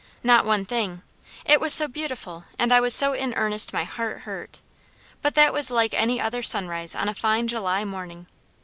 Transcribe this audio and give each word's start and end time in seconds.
Not 0.23 0.45
one 0.47 0.65
thing! 0.65 1.03
It 1.45 1.61
was 1.61 1.75
so 1.75 1.87
beautiful, 1.87 2.45
and 2.57 2.73
I 2.73 2.79
was 2.79 2.95
so 2.95 3.13
in 3.13 3.35
earnest 3.35 3.71
my 3.71 3.83
heart 3.83 4.21
hurt; 4.21 4.59
but 5.21 5.35
that 5.35 5.53
was 5.53 5.69
like 5.69 5.93
any 5.93 6.19
other 6.19 6.41
sunrise 6.41 6.95
on 6.95 7.07
a 7.07 7.13
fine 7.13 7.47
July 7.47 7.85
morning. 7.85 8.25